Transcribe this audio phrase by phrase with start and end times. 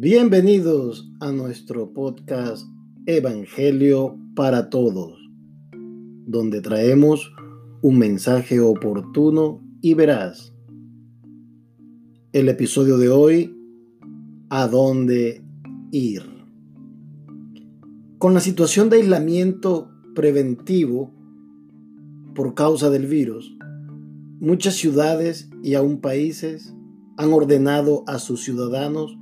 [0.00, 2.64] Bienvenidos a nuestro podcast
[3.06, 5.18] Evangelio para Todos,
[6.24, 7.32] donde traemos
[7.82, 10.54] un mensaje oportuno y veraz.
[12.32, 13.56] El episodio de hoy,
[14.50, 15.42] ¿a dónde
[15.90, 16.22] ir?
[18.18, 21.12] Con la situación de aislamiento preventivo
[22.36, 23.52] por causa del virus,
[24.38, 26.72] muchas ciudades y aún países
[27.16, 29.17] han ordenado a sus ciudadanos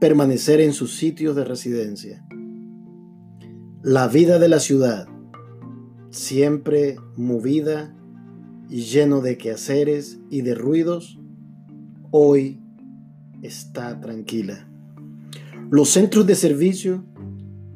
[0.00, 2.24] permanecer en sus sitios de residencia.
[3.82, 5.08] La vida de la ciudad,
[6.10, 7.94] siempre movida
[8.68, 11.18] y lleno de quehaceres y de ruidos,
[12.10, 12.60] hoy
[13.42, 14.68] está tranquila.
[15.70, 17.04] Los centros de servicio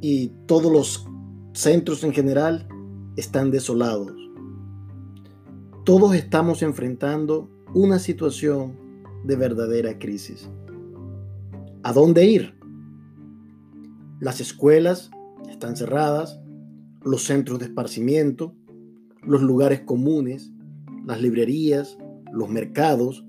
[0.01, 1.07] y todos los
[1.53, 2.69] centros en general
[3.17, 4.13] están desolados.
[5.85, 8.77] Todos estamos enfrentando una situación
[9.25, 10.49] de verdadera crisis.
[11.85, 12.55] ¿A dónde ir?
[14.21, 15.11] Las escuelas
[15.49, 16.41] están cerradas,
[17.05, 18.57] los centros de esparcimiento,
[19.23, 20.53] los lugares comunes,
[21.07, 21.97] las librerías,
[22.33, 23.25] los mercados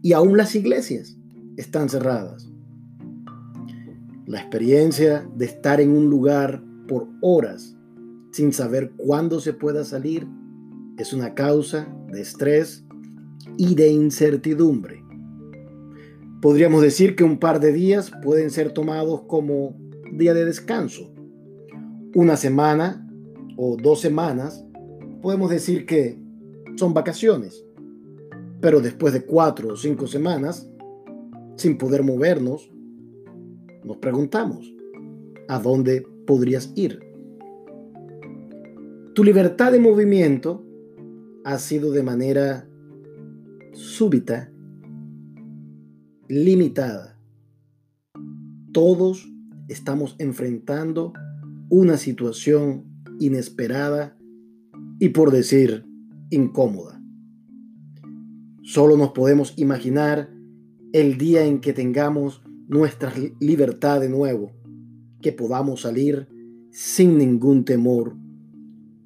[0.00, 1.18] y aún las iglesias
[1.58, 2.50] están cerradas.
[4.26, 7.76] La experiencia de estar en un lugar por horas
[8.32, 10.26] sin saber cuándo se pueda salir
[10.96, 12.82] es una causa de estrés
[13.58, 15.03] y de incertidumbre.
[16.44, 19.74] Podríamos decir que un par de días pueden ser tomados como
[20.12, 21.10] día de descanso.
[22.14, 23.08] Una semana
[23.56, 24.62] o dos semanas
[25.22, 26.18] podemos decir que
[26.76, 27.64] son vacaciones.
[28.60, 30.68] Pero después de cuatro o cinco semanas,
[31.56, 32.70] sin poder movernos,
[33.82, 34.70] nos preguntamos,
[35.48, 37.00] ¿a dónde podrías ir?
[39.14, 40.62] Tu libertad de movimiento
[41.42, 42.68] ha sido de manera
[43.72, 44.50] súbita
[46.34, 47.16] limitada.
[48.72, 49.32] Todos
[49.68, 51.12] estamos enfrentando
[51.68, 52.86] una situación
[53.20, 54.18] inesperada
[54.98, 55.86] y por decir
[56.30, 57.00] incómoda.
[58.64, 60.28] Solo nos podemos imaginar
[60.92, 64.50] el día en que tengamos nuestra libertad de nuevo,
[65.20, 66.26] que podamos salir
[66.72, 68.16] sin ningún temor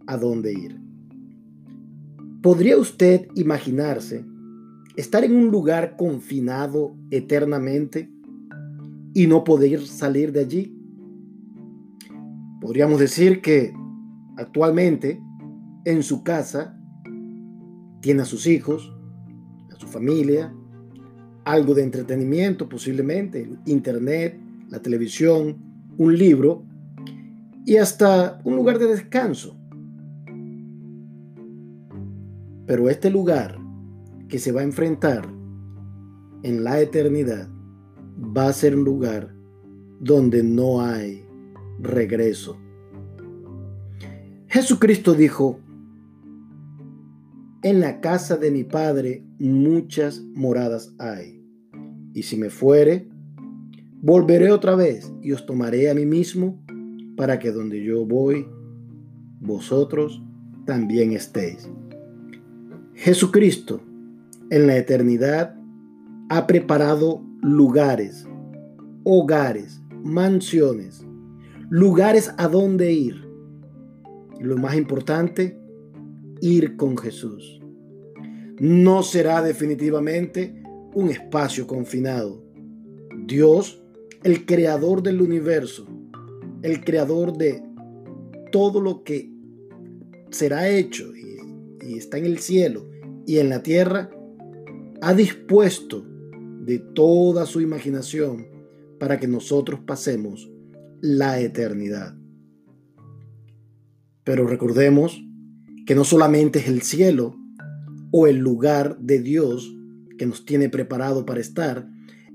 [0.07, 0.81] a dónde ir.
[2.41, 4.25] ¿Podría usted imaginarse
[4.99, 8.11] estar en un lugar confinado eternamente
[9.15, 10.77] y no poder salir de allí.
[12.61, 13.73] Podríamos decir que
[14.37, 15.23] actualmente
[15.85, 16.77] en su casa
[18.01, 18.93] tiene a sus hijos,
[19.73, 20.53] a su familia,
[21.45, 24.37] algo de entretenimiento posiblemente, internet,
[24.69, 25.59] la televisión,
[25.97, 26.65] un libro
[27.65, 29.57] y hasta un lugar de descanso.
[32.67, 33.68] Pero este lugar
[34.29, 35.27] que se va a enfrentar
[36.43, 37.49] en la eternidad
[38.19, 39.35] va a ser un lugar
[40.01, 41.25] donde no hay
[41.81, 42.59] regreso.
[44.47, 45.61] Jesucristo dijo,
[47.63, 51.43] en la casa de mi Padre muchas moradas hay,
[52.15, 53.09] y si me fuere,
[54.01, 56.63] volveré otra vez y os tomaré a mí mismo
[57.17, 58.47] para que donde yo voy,
[59.41, 60.23] vosotros
[60.65, 61.69] también estéis.
[62.95, 63.81] Jesucristo
[64.51, 65.55] en la eternidad
[66.31, 68.27] ha preparado lugares,
[69.05, 71.05] hogares, mansiones,
[71.71, 73.29] lugares a donde ir.
[74.41, 75.59] lo más importante,
[76.41, 77.61] ir con Jesús.
[78.61, 80.63] No será definitivamente
[80.95, 82.45] un espacio confinado.
[83.27, 83.83] Dios,
[84.23, 85.87] el creador del universo,
[86.63, 87.63] el creador de
[88.53, 89.29] todo lo que
[90.31, 91.41] será hecho y,
[91.85, 92.89] y está en el cielo
[93.27, 94.09] y en la tierra,
[95.01, 96.05] ha dispuesto
[96.65, 98.47] de toda su imaginación
[98.99, 100.51] para que nosotros pasemos
[101.01, 102.17] la eternidad.
[104.25, 105.25] Pero recordemos
[105.87, 107.37] que no solamente es el cielo
[108.11, 109.75] o el lugar de Dios
[110.19, 111.89] que nos tiene preparado para estar,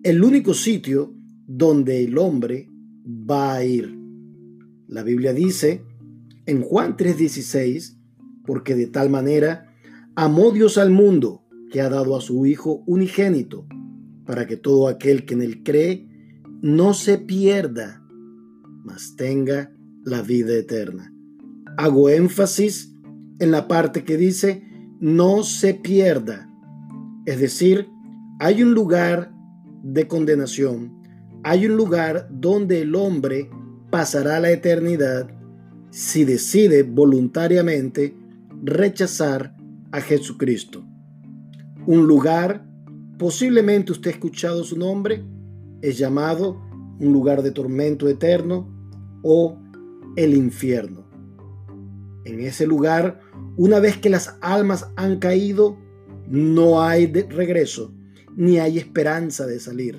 [0.03, 1.13] el único sitio
[1.45, 2.69] donde el hombre
[3.05, 3.95] va a ir.
[4.87, 5.83] La Biblia dice
[6.45, 7.97] en Juan 3:16,
[8.45, 9.73] porque de tal manera
[10.15, 11.42] amó Dios al mundo
[11.73, 13.65] que ha dado a su Hijo unigénito,
[14.27, 16.07] para que todo aquel que en él cree
[16.61, 17.99] no se pierda,
[18.83, 19.73] mas tenga
[20.05, 21.11] la vida eterna.
[21.77, 22.95] Hago énfasis
[23.39, 24.63] en la parte que dice
[24.99, 26.47] no se pierda.
[27.25, 27.87] Es decir,
[28.39, 29.33] hay un lugar
[29.81, 31.01] de condenación,
[31.43, 33.49] hay un lugar donde el hombre
[33.89, 35.27] pasará la eternidad
[35.89, 38.15] si decide voluntariamente
[38.61, 39.55] rechazar
[39.91, 40.85] a Jesucristo
[41.85, 42.65] un lugar,
[43.17, 45.23] posiblemente usted ha escuchado su nombre,
[45.81, 46.61] es llamado
[46.99, 48.69] un lugar de tormento eterno
[49.23, 49.59] o
[50.15, 51.05] el infierno.
[52.25, 53.19] En ese lugar,
[53.57, 55.77] una vez que las almas han caído,
[56.27, 57.93] no hay regreso,
[58.35, 59.97] ni hay esperanza de salir.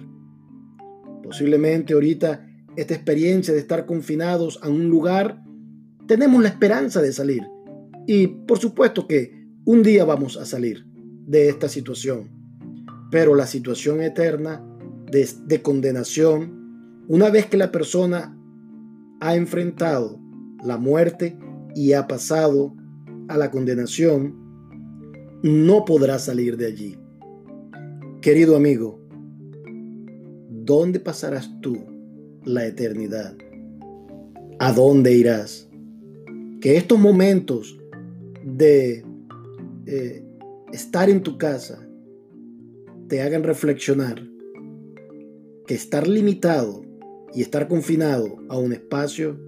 [1.23, 2.47] Posiblemente ahorita
[2.77, 5.43] esta experiencia de estar confinados a un lugar,
[6.07, 7.43] tenemos la esperanza de salir.
[8.07, 10.94] Y por supuesto que un día vamos a salir
[11.27, 12.31] de esta situación.
[13.11, 14.65] Pero la situación eterna
[15.11, 18.37] de, de condenación, una vez que la persona
[19.21, 20.19] ha enfrentado
[20.65, 21.39] la muerte
[21.75, 22.75] y ha pasado
[23.29, 24.35] a la condenación,
[25.43, 26.97] no podrá salir de allí.
[28.23, 28.99] Querido amigo,
[30.51, 31.77] ¿dónde pasarás tú
[32.45, 33.37] la eternidad?
[34.59, 35.69] ¿A dónde irás?
[36.63, 37.79] Que estos momentos
[38.43, 39.05] de
[39.87, 40.24] eh,
[40.75, 41.89] estar en tu casa
[43.09, 44.21] te hagan reflexionar
[45.69, 46.85] que estar limitado
[47.33, 49.39] y estar confinado a un espacio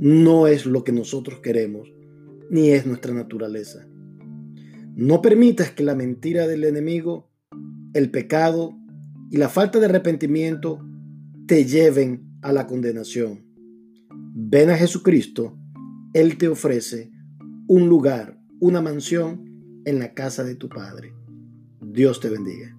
[0.00, 1.92] no es lo que nosotros queremos,
[2.50, 3.86] ni es nuestra naturaleza.
[4.96, 7.30] No permitas que la mentira del enemigo,
[7.94, 8.76] el pecado
[9.30, 10.84] y la falta de arrepentimiento
[11.46, 13.46] te lleven a la condenación.
[14.34, 15.56] Ven a Jesucristo,
[16.12, 17.12] Él te ofrece
[17.68, 19.49] un lugar, una mansión
[19.84, 21.12] en la casa de tu Padre.
[21.80, 22.76] Dios te bendiga.